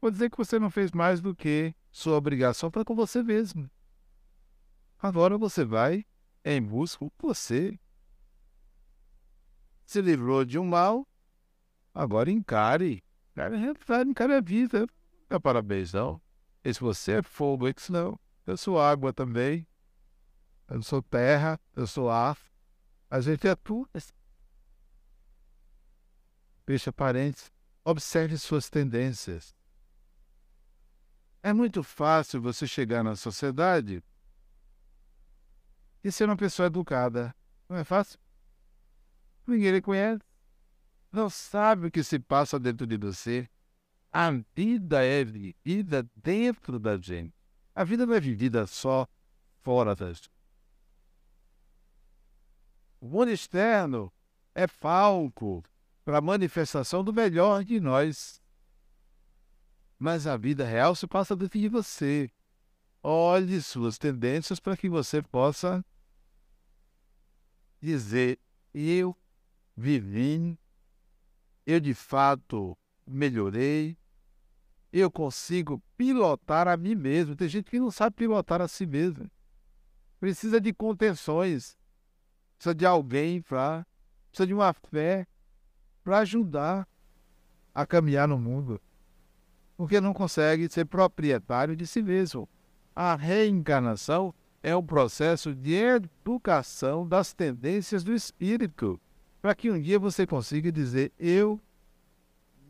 [0.00, 3.70] Vou dizer que você não fez mais do que sua obrigação para com você mesmo.
[4.98, 6.02] Agora você vai
[6.42, 7.78] em busca você.
[9.84, 11.06] Se livrou de um mal,
[11.92, 13.04] agora encare.
[13.32, 14.86] Encare, a vida.
[15.28, 16.18] Não é parabéns, não.
[16.64, 18.18] Esse você é fogo, esse não.
[18.46, 19.66] Eu sou água também.
[20.68, 22.36] Eu sou terra, eu sou ar.
[23.08, 23.88] A gente é tudo.
[26.94, 27.52] Parênteses.
[27.84, 29.54] Observe suas tendências.
[31.40, 34.02] É muito fácil você chegar na sociedade
[36.02, 37.32] e ser uma pessoa educada.
[37.68, 38.18] Não é fácil?
[39.46, 40.22] Ninguém lhe conhece.
[41.12, 43.48] Não sabe o que se passa dentro de você.
[44.12, 47.32] A vida é vivida dentro da gente.
[47.72, 49.06] A vida não é vivida só
[49.62, 50.35] fora da gente.
[53.00, 54.12] O mundo externo
[54.54, 55.62] é palco
[56.04, 58.40] para a manifestação do melhor de nós.
[59.98, 62.30] Mas a vida real se passa dentro de você.
[63.02, 65.84] Olhe suas tendências para que você possa
[67.80, 68.38] dizer:
[68.74, 69.16] eu
[69.76, 70.58] vivi,
[71.64, 72.76] eu de fato
[73.06, 73.96] melhorei,
[74.92, 77.36] eu consigo pilotar a mim mesmo.
[77.36, 79.30] Tem gente que não sabe pilotar a si mesmo.
[80.18, 81.76] Precisa de contenções
[82.56, 83.86] precisa de alguém para.
[84.30, 85.26] precisa de uma fé
[86.02, 86.86] para ajudar
[87.74, 88.80] a caminhar no mundo.
[89.76, 92.48] Porque não consegue ser proprietário de si mesmo.
[92.94, 99.00] A reencarnação é um processo de educação das tendências do espírito,
[99.40, 101.60] para que um dia você consiga dizer: eu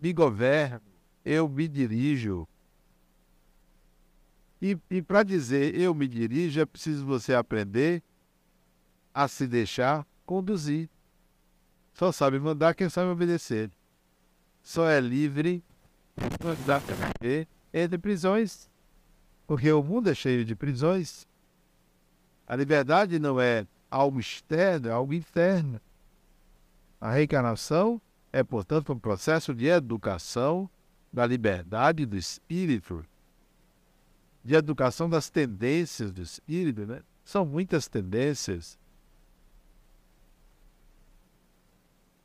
[0.03, 0.83] me governo,
[1.25, 2.47] eu me dirijo.
[4.61, 8.03] E, e para dizer eu me dirijo, é preciso você aprender
[9.17, 10.91] a se deixar conduzir.
[11.95, 13.71] Só sabe mandar quem sabe obedecer.
[14.63, 15.65] Só é livre
[17.73, 18.69] entre prisões.
[19.47, 21.27] Porque o mundo é cheio de prisões.
[22.47, 25.81] A liberdade não é algo externo, é algo interno.
[27.01, 27.99] A reencarnação
[28.31, 30.69] é, portanto, um processo de educação
[31.11, 33.03] da liberdade do espírito,
[34.45, 37.01] de educação das tendências do espírito, né?
[37.25, 38.79] São muitas tendências.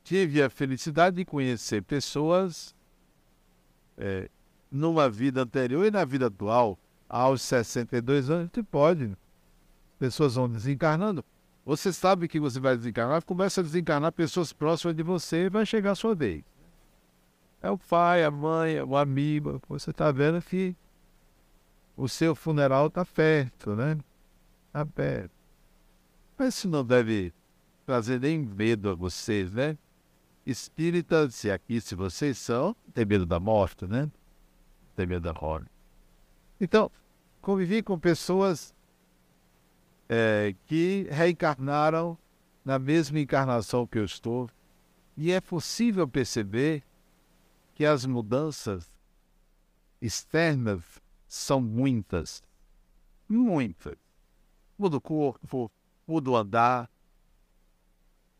[0.04, 2.74] Tive a felicidade de conhecer pessoas
[3.96, 4.28] é,
[4.70, 6.78] numa vida anterior e na vida atual,
[7.08, 9.12] aos 62 anos, você pode.
[9.98, 11.24] Pessoas vão desencarnando.
[11.64, 15.64] Você sabe que você vai desencarnar, começa a desencarnar pessoas próximas de você e vai
[15.64, 16.42] chegar a sua vez.
[17.60, 19.62] É o pai, a mãe, o amigo.
[19.68, 20.74] Você está vendo que
[21.96, 23.96] o seu funeral está perto, né?
[24.66, 25.30] Está perto.
[26.36, 27.32] Mas isso não deve
[27.86, 29.78] trazer nem medo a vocês, né?
[30.44, 34.10] Espíritas, se aqui, se vocês são, tem medo da morte, né?
[34.96, 35.70] Tem medo da morte.
[36.60, 36.90] Então,
[37.40, 38.74] convivi com pessoas
[40.08, 42.18] é, que reencarnaram
[42.64, 44.48] na mesma encarnação que eu estou,
[45.16, 46.82] e é possível perceber
[47.74, 48.90] que as mudanças
[50.00, 50.82] externas
[51.26, 52.42] são muitas.
[53.28, 53.96] Muitas.
[54.78, 55.70] Muda o corpo,
[56.06, 56.90] muda o andar,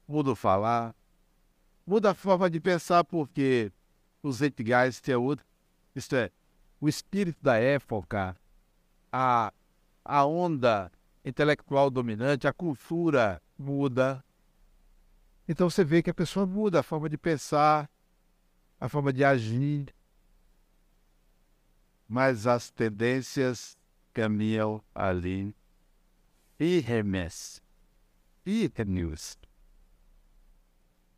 [0.06, 0.94] muda o falar,
[1.86, 3.72] muda a forma de pensar, porque
[4.22, 5.44] os Zeitgeist é outro.
[5.94, 6.30] Isto é,
[6.80, 8.36] o espírito da época,
[9.12, 9.52] a,
[10.04, 10.90] a onda
[11.24, 14.24] intelectual dominante, a cultura muda.
[15.46, 17.90] Então você vê que a pessoa muda a forma de pensar,
[18.80, 19.94] a forma de agir,
[22.08, 23.78] mas as tendências
[24.12, 25.54] caminham ali
[26.58, 27.62] firmes,
[28.44, 29.38] firmes.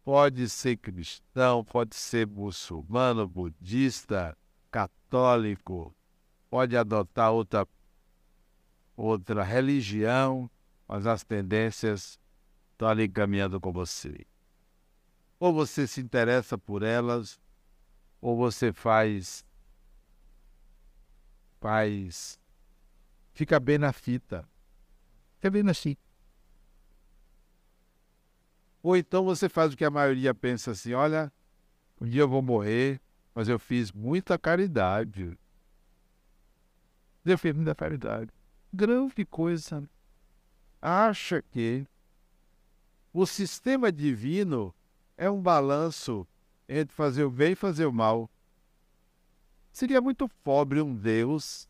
[0.05, 4.37] Pode ser cristão, pode ser muçulmano, budista,
[4.71, 5.95] católico,
[6.51, 7.67] pode adotar outra
[8.97, 10.49] outra religião,
[10.87, 12.19] mas as tendências
[12.73, 14.27] estão ali caminhando com você.
[15.41, 17.41] Ou você se interessa por elas,
[18.21, 19.45] ou você faz.
[21.61, 22.39] faz.
[23.33, 24.49] fica bem na fita.
[25.37, 26.01] Fica bem na fita.
[28.85, 31.32] Ou então você faz o que a maioria pensa assim: olha,
[32.01, 33.01] um dia eu vou morrer,
[33.35, 35.37] mas eu fiz muita caridade.
[37.24, 38.30] Eu fiz muita caridade
[38.74, 39.89] grande coisa.
[40.82, 41.87] Acha que
[43.12, 44.74] o sistema divino
[45.16, 46.26] é um balanço
[46.68, 48.28] entre fazer o bem e fazer o mal.
[49.72, 51.68] Seria muito pobre um Deus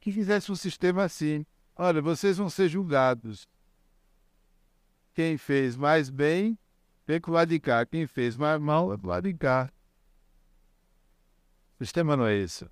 [0.00, 1.44] que fizesse um sistema assim.
[1.76, 3.46] Olha, vocês vão ser julgados.
[5.14, 6.58] Quem fez mais bem,
[7.06, 7.84] vem com o lado de cá.
[7.84, 9.70] Quem fez mais mal, é do lado de cá.
[11.78, 12.70] O sistema não é isso.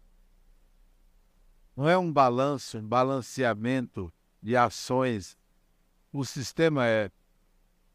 [1.76, 4.12] Não é um balanço, um balanceamento
[4.42, 5.36] de ações.
[6.12, 7.10] O sistema é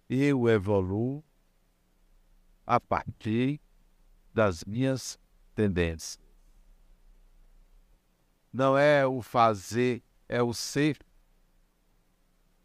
[0.10, 1.24] eu evoluo
[2.66, 3.60] a partir
[4.34, 5.20] das minhas
[5.56, 6.20] tendências.
[8.52, 10.98] Não é o fazer, é o ser.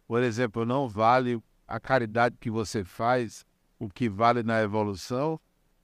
[0.06, 3.44] Por exemplo, não vale a caridade que você faz,
[3.78, 5.38] o que vale na evolução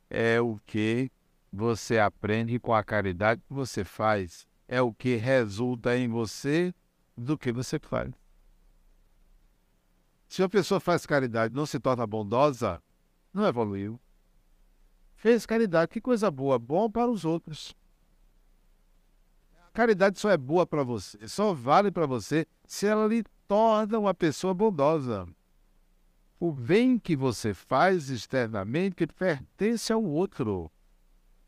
[0.09, 1.13] é o que
[1.53, 6.75] você aprende com a caridade que você faz é o que resulta em você
[7.17, 8.11] do que você faz.
[10.27, 12.83] Se uma pessoa faz caridade não se torna bondosa,
[13.33, 14.01] não evoluiu.
[15.15, 17.77] Fez caridade, que coisa boa, bom para os outros.
[19.73, 24.15] Caridade só é boa para você, só vale para você se ela lhe torna uma
[24.15, 25.29] pessoa bondosa.
[26.47, 30.71] O bem que você faz externamente pertence ao outro.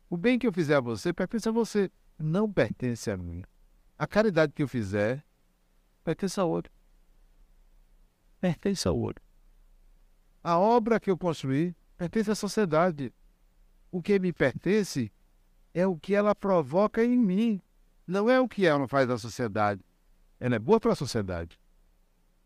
[0.09, 3.43] O bem que eu fizer a você pertence a você não pertence a mim.
[3.95, 5.23] A caridade que eu fizer
[6.03, 6.73] pertence a outro.
[8.41, 9.23] Pertence ao outro.
[10.43, 13.13] A obra que eu construí pertence à sociedade.
[13.91, 15.11] O que me pertence
[15.75, 17.61] é o que ela provoca em mim.
[18.07, 19.85] Não é o que ela faz na sociedade.
[20.39, 21.59] Ela é boa para a sociedade.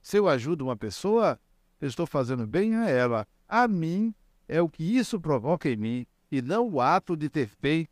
[0.01, 1.39] Se eu ajudo uma pessoa,
[1.81, 3.27] eu estou fazendo bem a ela.
[3.47, 4.13] A mim
[4.47, 7.91] é o que isso provoca em mim, e não o ato de ter feito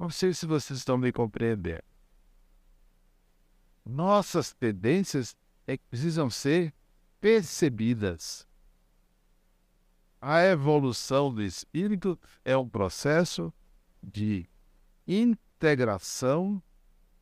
[0.00, 1.84] não sei se vocês estão me compreendendo.
[3.84, 5.36] Nossas tendências
[5.66, 6.72] é que precisam ser
[7.20, 8.48] percebidas.
[10.18, 13.52] A evolução do espírito é um processo
[14.02, 14.48] de
[15.06, 16.62] integração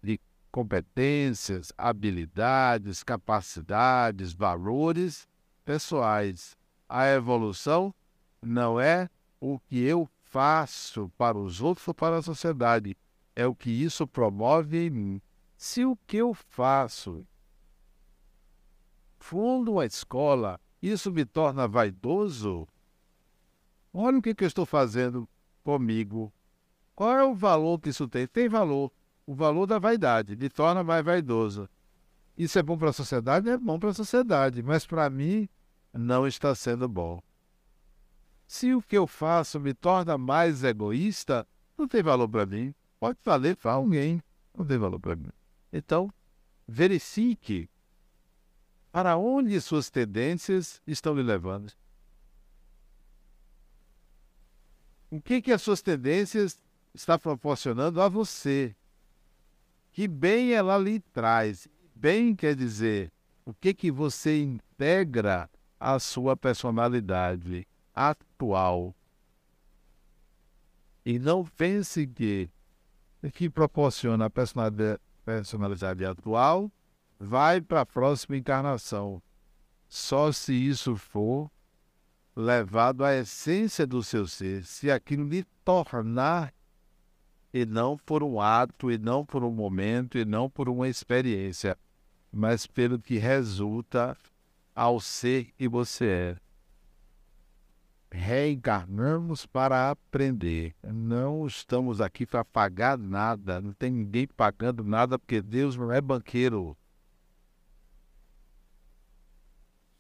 [0.01, 0.21] de
[0.53, 5.27] competências, habilidades, capacidades, valores
[5.69, 6.57] pessoais.
[6.89, 7.95] A evolução
[8.41, 12.97] não é o que eu faço para os outros ou para a sociedade.
[13.37, 15.23] É o que isso promove em mim.
[15.59, 17.27] Se o que eu faço
[19.19, 22.67] fundo a escola, isso me torna vaidoso?
[23.93, 25.29] Olha o que, que eu estou fazendo
[25.63, 26.33] comigo.
[26.95, 28.27] Qual é o valor que isso tem?
[28.27, 28.91] Tem valor.
[29.27, 31.69] O valor da vaidade me torna mais vaidoso.
[32.39, 33.51] Isso é bom para a sociedade?
[33.51, 35.47] É bom para a sociedade, mas para mim
[35.93, 37.21] não está sendo bom.
[38.47, 42.75] Se o que eu faço me torna mais egoísta, não tem valor para mim.
[42.99, 44.23] Pode valer para alguém,
[44.57, 45.31] não tem valor para mim.
[45.73, 46.13] Então,
[46.67, 47.69] verifique
[48.91, 51.73] para onde suas tendências estão lhe levando.
[55.11, 56.61] O que, que as suas tendências
[56.95, 58.75] estão proporcionando a você?
[59.93, 61.69] Que bem ela lhe traz?
[61.95, 63.13] Bem quer dizer
[63.45, 65.49] o que, que você integra
[65.79, 68.95] à sua personalidade atual.
[71.05, 72.51] E não pense que
[73.35, 76.71] que proporciona a personalidade, personalidade atual
[77.19, 79.21] vai para a próxima encarnação.
[79.89, 81.51] Só se isso for
[82.37, 86.55] levado à essência do seu ser, se aquilo lhe tornar
[87.53, 91.77] e não por um ato, e não por um momento, e não por uma experiência,
[92.31, 94.17] mas pelo que resulta
[94.79, 96.37] ao ser que você é.
[98.17, 100.73] Reencarnamos para aprender.
[100.85, 106.01] Não estamos aqui para pagar nada, não tem ninguém pagando nada, porque Deus não é
[106.01, 106.77] banqueiro.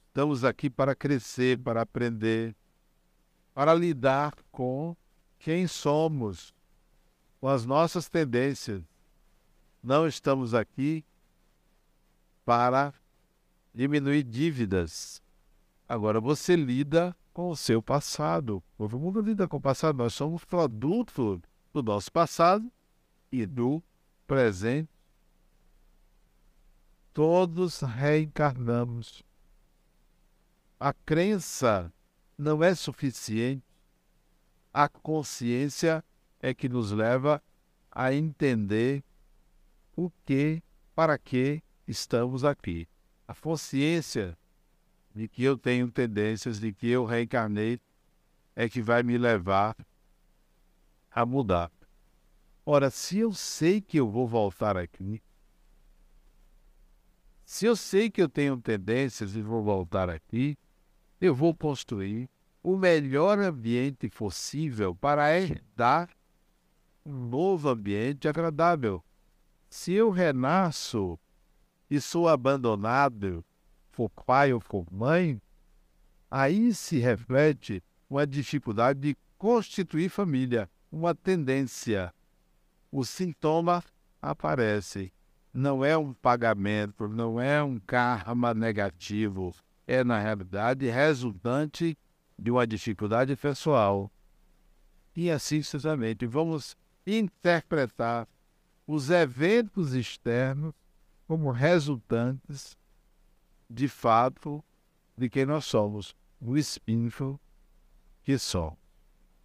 [0.07, 2.55] Estamos aqui para crescer, para aprender,
[3.53, 4.97] para lidar com
[5.41, 6.55] quem somos,
[7.41, 8.81] com as nossas tendências.
[9.83, 11.05] Não estamos aqui
[12.45, 12.95] para
[13.79, 15.23] diminuir dívidas.
[15.89, 18.63] Agora você lida com o seu passado.
[18.77, 19.97] Todo mundo lida com o passado.
[19.97, 21.41] Nós somos produto
[21.73, 22.71] do nosso passado
[23.31, 23.83] e do
[24.27, 24.91] presente.
[27.15, 29.25] Todos reencarnamos
[30.81, 31.93] a crença
[32.37, 33.65] não é suficiente.
[34.73, 36.05] A consciência
[36.41, 37.43] é que nos leva
[37.91, 39.03] a entender
[39.97, 40.63] o que,
[40.95, 42.87] para que estamos aqui.
[43.29, 44.39] A consciência
[45.15, 47.79] de que eu tenho tendências, de que eu reencarnei,
[48.57, 49.77] é que vai me levar
[51.11, 51.71] a mudar.
[52.65, 55.23] Ora, se eu sei que eu vou voltar aqui,
[57.45, 60.57] se eu sei que eu tenho tendências e vou voltar aqui,
[61.21, 62.31] eu vou construir
[62.63, 66.09] o melhor ambiente possível para herdar
[67.05, 69.05] um novo ambiente agradável.
[69.69, 71.19] Se eu renasço
[71.91, 73.45] e sou abandonado
[73.93, 75.41] por pai ou por mãe,
[76.31, 82.13] aí se reflete uma dificuldade de constituir família, uma tendência.
[82.91, 83.83] O sintoma
[84.21, 85.13] aparece.
[85.53, 89.55] Não é um pagamento, não é um karma negativo,
[89.87, 91.97] é, na realidade, resultante
[92.39, 94.11] de uma dificuldade pessoal.
[95.17, 96.27] E assim sucessivamente.
[96.27, 96.77] Vamos
[97.07, 98.29] interpretar
[98.87, 100.73] os eventos externos
[101.29, 102.77] como resultantes,
[103.69, 104.65] de fato,
[105.15, 107.39] de quem nós somos, o espírito
[108.23, 108.79] que somos.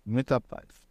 [0.05, 0.82] Muita paz.